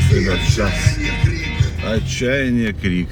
[0.00, 0.72] сейчас, ребят, сейчас.
[1.86, 3.08] Отчаяние, крик.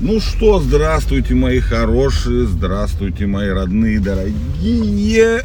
[0.00, 5.42] Ну что, здравствуйте, мои хорошие, здравствуйте, мои родные, дорогие.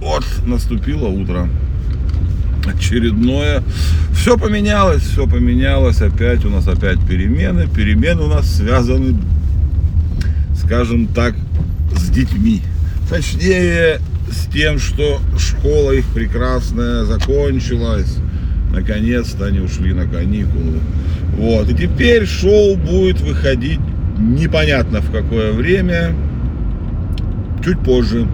[0.00, 1.48] Вот, наступило утро.
[2.64, 3.62] Очередное.
[4.12, 6.00] Все поменялось, все поменялось.
[6.00, 7.66] Опять у нас опять перемены.
[7.66, 9.18] Перемены у нас связаны,
[10.62, 11.34] скажем так,
[11.96, 12.62] с детьми.
[13.08, 18.18] Точнее, с тем, что школа их прекрасная закончилась.
[18.72, 20.78] Наконец-то они ушли на каникулы.
[21.36, 21.70] Вот.
[21.70, 23.80] И теперь шоу будет выходить
[24.18, 26.14] непонятно в какое время.
[27.64, 28.26] Чуть позже.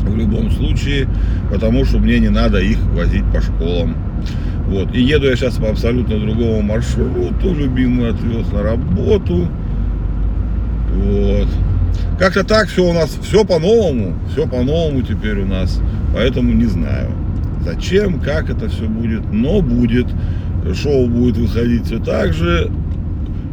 [0.00, 1.08] В любом случае.
[1.50, 3.96] Потому что мне не надо их возить по школам.
[4.66, 4.94] Вот.
[4.94, 7.54] И еду я сейчас по абсолютно другому маршруту.
[7.54, 9.48] Любимый отвез на работу.
[10.94, 11.48] Вот.
[12.18, 15.80] Как-то так все у нас, все по-новому, все по-новому теперь у нас,
[16.14, 17.10] поэтому не знаю,
[17.66, 20.06] зачем, как это все будет, но будет,
[20.74, 22.70] шоу будет выходить все так же,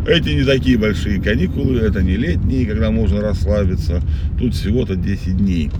[0.07, 4.01] эти не такие большие каникулы, это не летние, когда можно расслабиться,
[4.37, 5.71] тут всего-то 10 дней,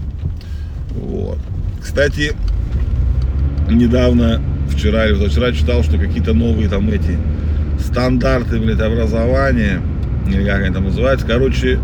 [0.96, 1.38] вот.
[1.80, 2.32] Кстати,
[3.70, 7.16] недавно, вчера или вчера читал, что какие-то новые там эти
[7.78, 9.80] стандарты, блядь, образования,
[10.26, 11.78] или как они там называются, короче,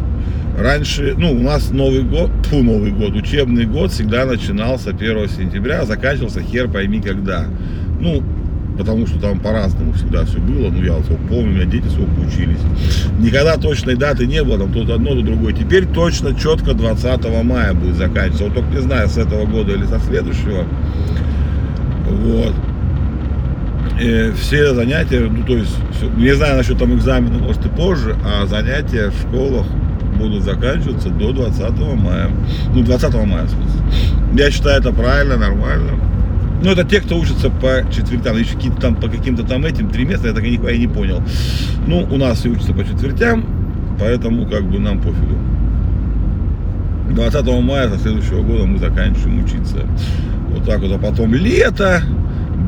[0.58, 5.80] Раньше, ну, у нас Новый год, фу, Новый год, учебный год всегда начинался 1 сентября,
[5.80, 7.46] а заканчивался хер пойми когда.
[7.98, 8.22] Ну,
[8.76, 12.20] потому что там по-разному всегда все было, ну, я вот помню, у меня дети сколько
[12.20, 12.60] учились.
[13.18, 15.52] Никогда точной даты не было, там тут одно, то другое.
[15.52, 18.44] Теперь точно, четко 20 мая будет заканчиваться.
[18.44, 20.64] Вот только не знаю, с этого года или со следующего.
[22.08, 22.54] Вот.
[24.00, 25.76] И все занятия, ну, то есть,
[26.16, 29.66] не знаю насчет там экзамена, может, и позже, а занятия в школах
[30.20, 32.30] будут заканчиваться до 20 мая.
[32.74, 33.80] Ну, 20 мая, в смысле.
[34.34, 35.92] Я считаю, это правильно, нормально.
[36.62, 40.34] Ну, это те, кто учится по четвертям, еще какие-то там по каким-то там этим триместрам,
[40.34, 41.22] я так и не, понял.
[41.86, 43.44] Ну, у нас все учатся по четвертям,
[43.98, 45.38] поэтому как бы нам пофигу.
[47.14, 49.86] 20 мая со следующего года мы заканчиваем учиться.
[50.50, 52.02] Вот так вот, а потом лето,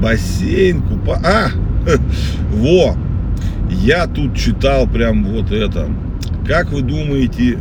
[0.03, 1.21] бассейн, купа...
[1.23, 1.49] А,
[2.51, 2.97] во,
[3.71, 5.89] я тут читал прям вот это,
[6.47, 7.59] как вы думаете,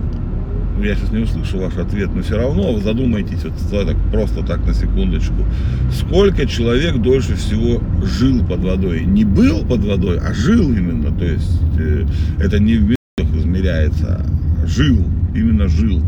[0.78, 3.54] ну, я сейчас не услышу ваш ответ, но все равно задумайтесь вот
[3.86, 5.46] так, просто так на секундочку.
[5.92, 9.06] Сколько человек дольше всего жил под водой?
[9.06, 11.12] Не был под водой, а жил именно.
[11.16, 12.06] То есть э,
[12.40, 15.06] это не в минутах измеряется, а жил,
[15.36, 16.02] именно жил.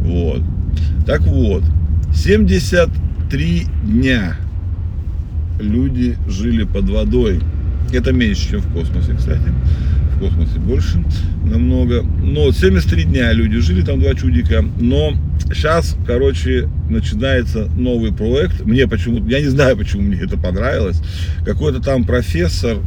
[0.00, 0.42] Вот.
[1.06, 1.62] Так вот,
[2.14, 4.36] 73 дня
[5.60, 7.40] люди жили под водой.
[7.92, 9.52] Это меньше, чем в космосе, кстати
[10.14, 11.04] в космосе больше
[11.44, 12.02] намного.
[12.02, 14.64] Но 73 дня люди жили, там два чудика.
[14.78, 15.14] Но
[15.52, 18.64] сейчас, короче, начинается новый проект.
[18.64, 21.00] Мне почему я не знаю, почему мне это понравилось.
[21.44, 22.78] Какой-то там профессор,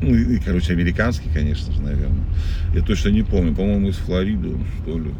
[0.00, 2.24] ну, и, короче, американский, конечно же, наверное.
[2.74, 4.50] Я точно не помню, по-моему, из Флориды,
[4.82, 5.10] что ли.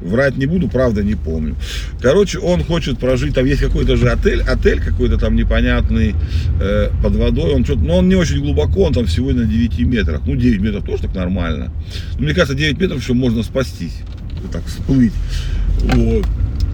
[0.00, 1.56] Врать не буду, правда не помню.
[2.00, 6.14] Короче, он хочет прожить, там есть какой-то же отель, отель какой-то там непонятный
[6.60, 7.54] э, под водой.
[7.54, 10.22] Он что-то, но он не очень глубоко, он там всего на 9 метрах.
[10.26, 11.72] Ну, 9 метров тоже так нормально.
[12.18, 13.98] Но мне кажется, 9 метров еще можно спастись.
[14.42, 15.12] Вот так всплыть.
[15.80, 16.26] Вот.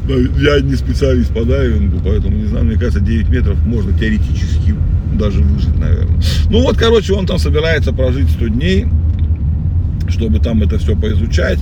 [0.09, 4.75] Я не специалист по дайвингу, поэтому не знаю, мне кажется, 9 метров можно теоретически
[5.15, 6.21] даже выжить, наверное.
[6.51, 8.87] Ну вот, короче, он там собирается прожить 100 дней,
[10.09, 11.59] чтобы там это все поизучать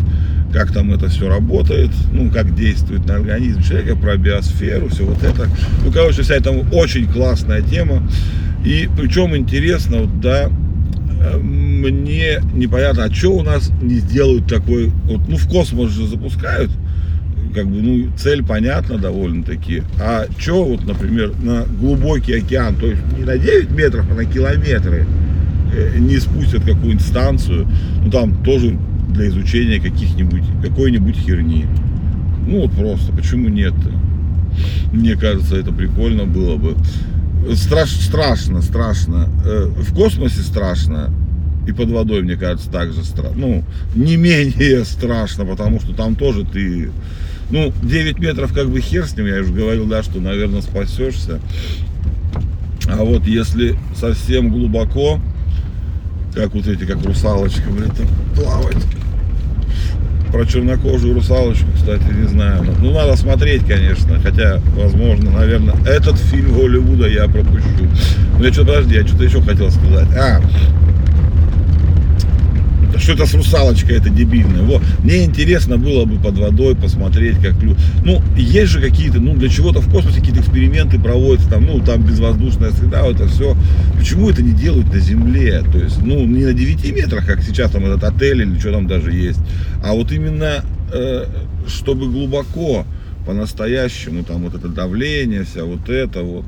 [0.53, 5.22] как там это все работает, ну, как действует на организм человека, про биосферу, все вот
[5.22, 5.48] это.
[5.84, 8.03] Ну, короче, вся эта очень классная тема.
[8.64, 10.50] И причем интересно, вот, да,
[11.41, 16.70] мне непонятно, а что у нас не сделают такой, вот, ну, в космос же запускают,
[17.54, 19.82] как бы, ну, цель понятна довольно-таки.
[20.00, 24.25] А что вот, например, на глубокий океан, то есть не на 9 метров, а на
[24.25, 25.06] километры,
[25.75, 27.69] э, не спустят какую-нибудь станцию,
[28.03, 28.78] ну, там тоже
[29.19, 31.67] для изучения каких-нибудь, какой-нибудь херни.
[32.47, 33.75] Ну вот просто, почему нет?
[34.92, 36.77] Мне кажется, это прикольно было бы.
[37.54, 39.28] Страш, страшно, страшно.
[39.45, 41.10] Э, в космосе страшно.
[41.66, 43.37] И под водой, мне кажется, также страшно.
[43.37, 43.65] Ну,
[43.95, 46.91] не менее страшно, потому что там тоже ты...
[47.51, 51.41] Ну, 9 метров как бы хер с ним, я уже говорил, да, что, наверное, спасешься.
[52.89, 55.19] А вот если совсем глубоко,
[56.34, 57.91] как вот эти, как русалочка, блядь,
[58.37, 58.77] плавать,
[60.30, 62.65] про чернокожую русалочку, кстати, не знаю.
[62.80, 64.21] Ну, надо смотреть, конечно.
[64.21, 67.89] Хотя, возможно, наверное, этот фильм Голливуда я пропущу.
[68.39, 70.09] Но я что-то, подожди, я что-то еще хотел сказать.
[70.16, 70.41] А,
[72.97, 74.63] что это с русалочкой, это дебильное.
[74.63, 74.83] Вот.
[75.03, 77.79] Мне интересно было бы под водой посмотреть, как люди...
[78.05, 82.03] Ну, есть же какие-то, ну, для чего-то в космосе какие-то эксперименты проводятся, там, ну, там
[82.03, 83.57] безвоздушная среда, вот это все.
[83.99, 85.63] Почему это не делают на Земле?
[85.71, 88.87] То есть, ну, не на 9 метрах, как сейчас там этот отель или что там
[88.87, 89.41] даже есть,
[89.83, 91.27] а вот именно, э,
[91.67, 92.85] чтобы глубоко,
[93.27, 96.47] по-настоящему, там вот это давление, вся вот это вот,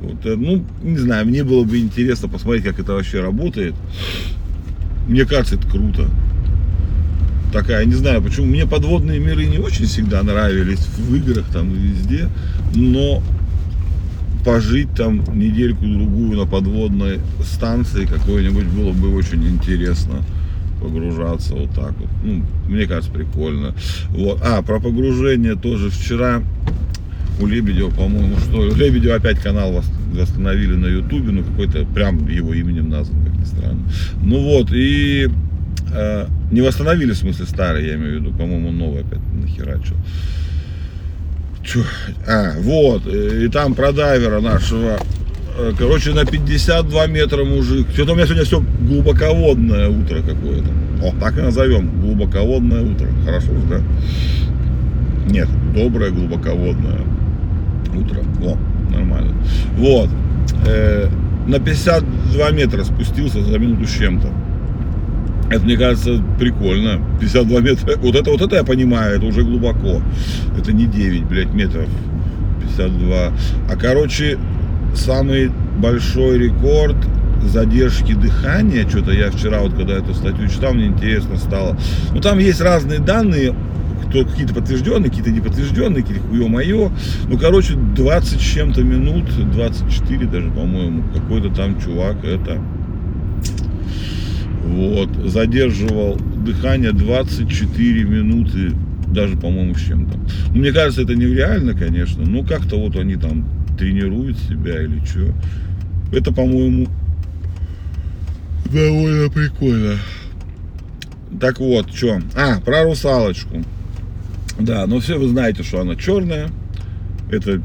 [0.00, 3.74] вот это, ну, не знаю, мне было бы интересно посмотреть, как это вообще работает.
[5.06, 6.08] Мне кажется, это круто.
[7.52, 8.46] Такая, не знаю почему.
[8.46, 12.28] Мне подводные миры не очень всегда нравились в играх там и везде.
[12.74, 13.22] Но
[14.44, 20.24] пожить там недельку-другую на подводной станции какой-нибудь было бы очень интересно
[20.80, 22.08] погружаться вот так вот.
[22.24, 23.74] Ну, мне кажется, прикольно.
[24.10, 24.40] Вот.
[24.42, 26.42] А, про погружение тоже вчера
[27.40, 29.82] у Лебедева, по-моему, что у Лебедева опять канал
[30.12, 33.82] восстановили на Ютубе, ну какой-то прям его именем назван, как ни странно.
[34.22, 35.28] Ну вот, и
[35.92, 39.96] э, не восстановили, в смысле, старый, я имею в виду, по-моему, новый опять нахерачил.
[41.64, 41.82] Чё?
[42.26, 44.98] А, вот, и там про дайвера нашего,
[45.58, 47.86] э, короче, на 52 метра мужик.
[47.94, 50.70] Что-то у меня сегодня все глубоководное утро какое-то.
[51.02, 53.08] О, так и назовем, глубоководное утро.
[53.24, 53.80] Хорошо, да?
[55.28, 57.00] Нет, доброе глубоководное.
[58.42, 58.56] О,
[58.90, 59.34] нормально.
[59.76, 60.08] Вот.
[60.66, 61.08] Э,
[61.46, 64.28] на 52 метра спустился за минуту с чем-то.
[65.50, 67.00] Это, мне кажется, прикольно.
[67.20, 67.96] 52 метра.
[67.98, 70.00] Вот это, вот это я понимаю, это уже глубоко.
[70.58, 71.88] Это не 9, блядь, метров.
[72.62, 73.32] 52.
[73.70, 74.38] А, короче,
[74.94, 76.96] самый большой рекорд
[77.44, 81.76] задержки дыхания, что-то я вчера вот когда эту статью читал, мне интересно стало.
[82.14, 83.54] Ну там есть разные данные,
[84.02, 86.90] кто какие-то подтвержденные, какие-то неподтвержденные, какие-то хуе-мое.
[87.28, 92.60] Ну, короче, 20 с чем-то минут, 24 даже, по-моему, какой-то там чувак это
[94.64, 98.72] вот, задерживал дыхание 24 минуты,
[99.08, 100.18] даже, по-моему, с чем-то.
[100.48, 103.44] Ну, мне кажется, это нереально, конечно, но как-то вот они там
[103.78, 105.32] тренируют себя или что.
[106.12, 106.86] Это, по-моему,
[108.70, 109.96] довольно прикольно.
[111.40, 112.20] Так вот, что?
[112.34, 113.62] А, про русалочку.
[114.62, 116.48] Да, но все вы знаете, что она черная.
[117.30, 117.60] Это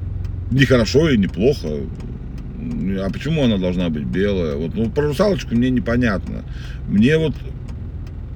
[0.50, 1.68] не хорошо и не плохо.
[3.00, 4.56] А почему она должна быть белая?
[4.56, 6.44] Вот, ну, про русалочку мне непонятно.
[6.88, 7.36] Мне вот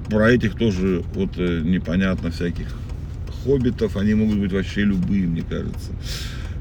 [0.08, 2.68] про этих тоже вот э, непонятно всяких
[3.42, 3.96] хоббитов.
[3.96, 5.90] Они могут быть вообще любые, мне кажется.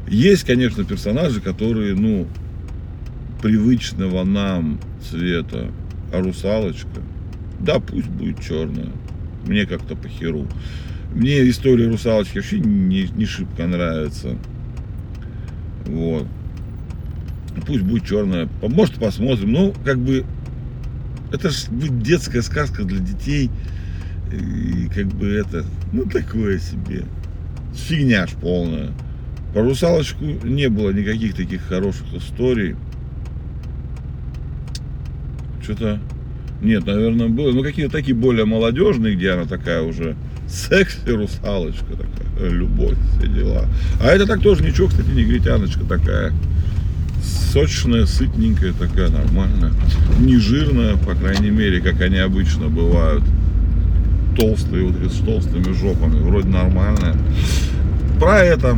[0.08, 2.28] Есть, конечно, персонажи, которые, ну,
[3.44, 5.68] привычного нам цвета.
[6.12, 7.02] А русалочка,
[7.60, 8.90] да, пусть будет черная.
[9.46, 10.48] Мне как-то по херу.
[11.14, 14.38] Мне история русалочки вообще не, не шибко нравится.
[15.86, 16.26] Вот.
[17.68, 18.48] Пусть будет черная.
[18.62, 19.52] Может посмотрим.
[19.52, 20.26] Ну, как бы
[21.32, 23.50] это же будет детская сказка для детей.
[24.32, 27.04] И как бы это, ну такое себе.
[27.74, 28.92] Фигня ж полная.
[29.54, 32.76] Про русалочку не было никаких таких хороших историй.
[35.62, 36.00] Что-то
[36.62, 37.52] нет, наверное, было.
[37.52, 40.16] Ну, какие-то такие более молодежные, где она такая уже
[40.52, 43.66] секси русалочка такая, любовь, все дела.
[44.02, 46.34] А это так тоже ничего, кстати, негритяночка такая.
[47.24, 49.72] Сочная, сытненькая такая, нормальная.
[50.20, 53.24] Не жирная, по крайней мере, как они обычно бывают.
[54.38, 56.20] Толстые, вот с толстыми жопами.
[56.22, 57.16] Вроде нормальная.
[58.20, 58.78] Про это.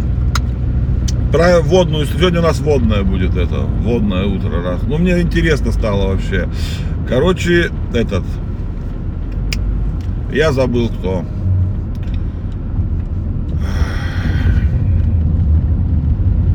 [1.31, 2.06] Про водную.
[2.06, 3.59] Сегодня у нас водная будет это.
[3.59, 4.81] Водное утро раз.
[4.83, 6.49] Ну, мне интересно стало вообще.
[7.07, 8.23] Короче, этот,
[10.33, 11.23] я забыл кто.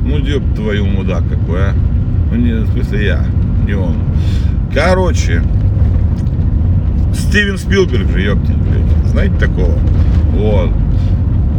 [0.08, 1.74] Ну, деб твою мудак какой, а.
[2.30, 3.24] Ну, не, в смысле я,
[3.66, 3.94] не он.
[4.72, 5.42] Короче,
[7.12, 9.06] Стивен Спилберг же, ёпти, блядь.
[9.10, 9.74] Знаете такого?
[10.32, 10.70] Вот.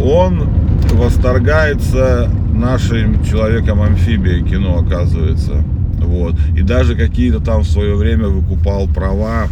[0.04, 0.50] Он
[0.94, 5.64] восторгается нашим человеком-амфибией кино, оказывается.
[6.00, 6.34] Вот.
[6.58, 9.48] И даже какие-то там в свое время выкупал права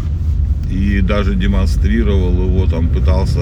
[0.69, 3.39] и даже демонстрировал его, там пытался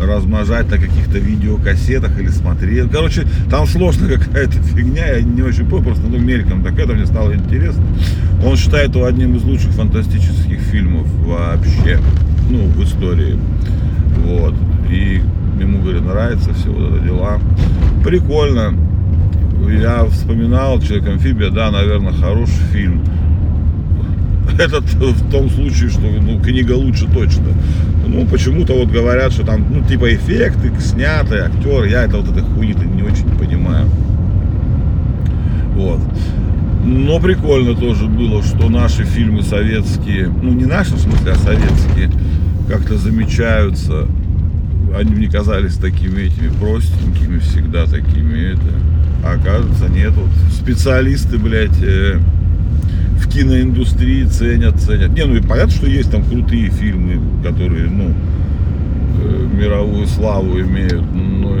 [0.00, 2.88] размножать на каких-то видеокассетах или смотрел.
[2.88, 7.06] Короче, там сложная какая-то фигня, я не очень понял, просто ну, мельком так это мне
[7.06, 7.84] стало интересно.
[8.44, 11.98] Он считает его одним из лучших фантастических фильмов вообще,
[12.50, 13.38] ну, в истории.
[14.24, 14.54] Вот.
[14.90, 15.22] И
[15.60, 17.38] ему, говорит, нравится все вот это дела.
[18.04, 18.74] Прикольно
[19.68, 23.02] я вспоминал «Человек-амфибия», да, наверное, хороший фильм.
[24.58, 27.48] Этот в том случае, что ну, книга лучше точно.
[28.06, 31.84] Ну, почему-то вот говорят, что там, ну, типа эффекты, снятые, актер.
[31.84, 33.86] Я это вот этой хуйни не очень понимаю.
[35.74, 36.00] Вот.
[36.84, 42.10] Но прикольно тоже было, что наши фильмы советские, ну не наши в смысле, а советские,
[42.68, 44.06] как-то замечаются.
[44.96, 48.72] Они мне казались такими этими простенькими, всегда такими это.
[49.22, 50.12] А оказывается, нет.
[50.12, 52.18] Вот специалисты, блядь, э,
[53.18, 55.10] в киноиндустрии ценят, ценят.
[55.10, 58.14] Не, ну и понятно, что есть там крутые фильмы, которые, ну,
[59.22, 61.04] э, мировую славу имеют.
[61.12, 61.56] Но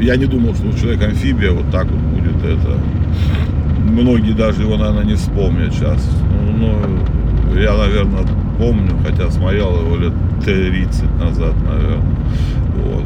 [0.00, 2.78] я не думал, что человек-амфибия вот так вот будет это.
[3.84, 6.08] Многие даже его, наверное, не вспомнят сейчас.
[6.58, 6.78] Ну,
[7.52, 8.22] ну я, наверное,
[8.58, 10.12] помню, хотя смотрел его лет
[10.44, 12.04] 30 назад, наверное.
[12.84, 13.04] Вот.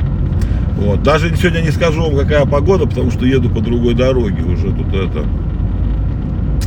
[0.76, 1.02] Вот.
[1.02, 4.88] Даже сегодня не скажу вам, какая погода, потому что еду по другой дороге уже тут
[4.94, 5.24] это.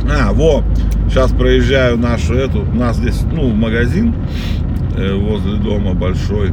[0.08, 0.64] А, во,
[1.08, 4.14] сейчас проезжаю нашу эту, у нас здесь, ну, магазин
[4.96, 6.52] э, возле дома большой,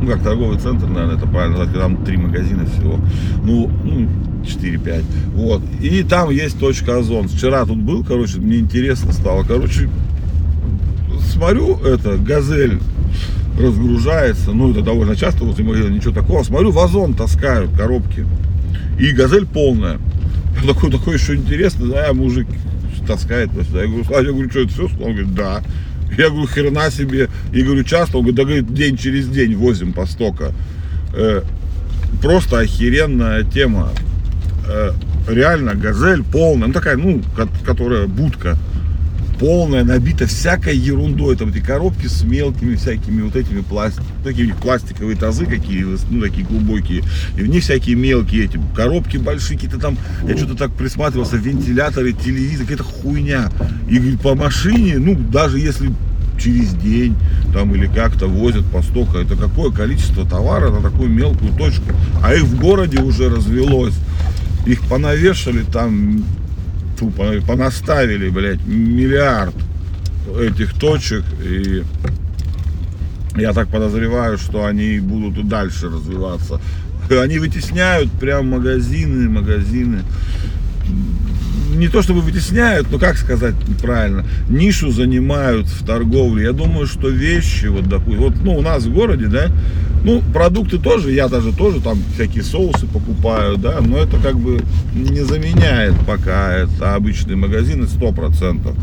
[0.00, 2.98] ну, как торговый центр, наверное, это правильно назвать, там три магазина всего,
[3.42, 4.08] ну, ну
[4.44, 5.02] 4-5,
[5.34, 9.90] вот, и там есть точка Озон, вчера тут был, короче, мне интересно стало, короче,
[11.32, 12.78] смотрю, это, Газель
[13.58, 18.24] разгружается, ну, это довольно часто возле магазина, ничего такого, смотрю, в Озон таскают коробки,
[18.98, 19.98] и Газель полная,
[20.66, 22.46] такой, такой еще интересно, да, мужик
[23.06, 23.50] таскает.
[23.72, 24.84] Я говорю, Слава, я говорю, что это все?
[24.84, 25.62] Он говорит, да.
[26.16, 27.28] Я говорю, хрена себе.
[27.52, 28.18] И говорю, часто?
[28.18, 30.52] Он говорит, да, говорит, день через день возим по стока.
[31.14, 31.42] Э,
[32.20, 33.90] просто охеренная тема.
[34.68, 34.92] Э,
[35.26, 37.22] реально, газель полная, ну такая, ну,
[37.64, 38.56] которая будка
[39.38, 41.36] полная, набита всякой ерундой.
[41.36, 46.46] Там эти коробки с мелкими всякими вот этими пластик, такие пластиковые тазы какие, ну такие
[46.46, 47.02] глубокие.
[47.36, 52.12] И в них всякие мелкие эти коробки большие, какие-то там, я что-то так присматривался, вентиляторы,
[52.12, 53.50] телевизор, какая-то хуйня.
[53.88, 55.90] И по машине, ну даже если
[56.38, 57.16] через день
[57.52, 59.18] там или как-то возят по стоку.
[59.18, 61.86] Это какое количество товара на такую мелкую точку.
[62.22, 63.94] А их в городе уже развелось.
[64.66, 66.22] Их понавешали там
[66.98, 69.54] тупо понаставили, блядь, миллиард
[70.40, 71.24] этих точек.
[71.42, 71.84] И
[73.36, 76.60] я так подозреваю, что они будут и дальше развиваться.
[77.10, 80.02] Они вытесняют прям магазины, магазины.
[81.78, 86.46] Не то чтобы вытесняют, но как сказать правильно, нишу занимают в торговле.
[86.46, 89.46] Я думаю, что вещи, вот, допустим, вот ну, у нас в городе, да,
[90.02, 94.60] ну, продукты тоже, я даже тоже там всякие соусы покупаю, да, но это как бы
[94.92, 98.74] не заменяет пока это обычные магазины 100%.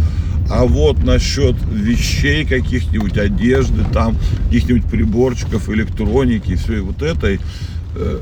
[0.49, 7.41] А вот насчет вещей каких-нибудь, одежды, там, каких-нибудь приборчиков, электроники, все вот этой,
[7.95, 8.19] э,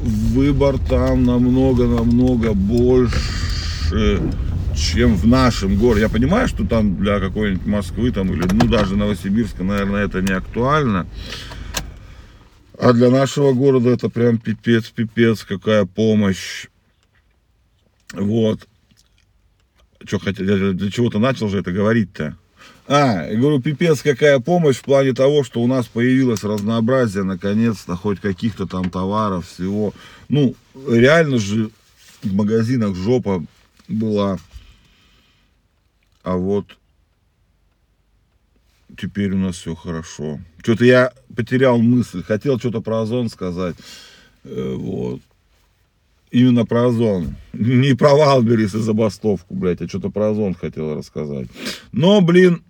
[0.00, 3.16] выбор там намного-намного больше,
[4.76, 6.02] чем в нашем городе.
[6.02, 10.32] Я понимаю, что там для какой-нибудь Москвы там, или ну даже Новосибирска, наверное, это не
[10.32, 11.06] актуально.
[12.78, 16.66] А для нашего города это прям пипец, пипец, какая помощь.
[18.12, 18.66] Вот.
[20.04, 22.36] Что хотел, для чего-то начал же это говорить-то.
[22.86, 27.96] А, я говорю, пипец, какая помощь в плане того, что у нас появилось разнообразие, наконец-то,
[27.96, 29.94] хоть каких-то там товаров, всего.
[30.28, 30.54] Ну,
[30.86, 31.70] реально же
[32.22, 33.42] в магазинах жопа
[33.88, 34.38] была.
[36.22, 36.76] А вот
[38.96, 40.40] теперь у нас все хорошо.
[40.62, 43.76] Что-то я потерял мысль, хотел что-то про озон сказать.
[44.44, 45.20] Э, вот.
[46.30, 47.36] Именно про озон.
[47.52, 51.48] Не про Валберис и забастовку, блядь, а что-то про озон хотел рассказать.
[51.92, 52.62] Но, блин,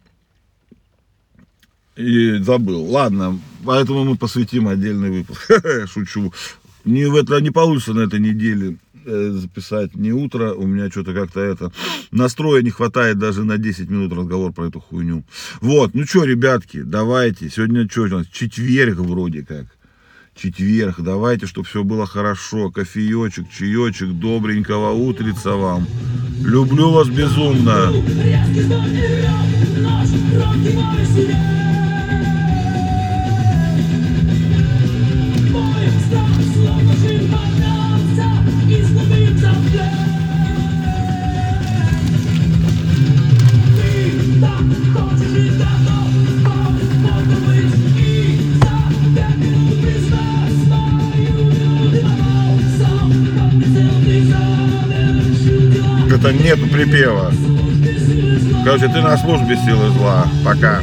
[1.97, 2.85] и забыл.
[2.85, 5.50] Ладно, поэтому мы посвятим отдельный выпуск.
[5.87, 6.33] Шучу.
[6.85, 11.40] Не, в это, не получится на этой неделе записать не утро, у меня что-то как-то
[11.40, 11.73] это,
[12.11, 15.25] настроя не хватает даже на 10 минут разговор про эту хуйню.
[15.61, 19.66] Вот, ну что, ребятки, давайте, сегодня что у нас, четверг вроде как,
[20.34, 25.87] четверг, давайте, чтобы все было хорошо, кофеечек, чаечек, добренького утрица вам.
[26.40, 27.92] Люблю вас безумно.
[30.37, 31.53] Это
[56.74, 57.30] припева.
[58.64, 60.26] Короче, ты на службе силы зла.
[60.44, 60.80] Пока.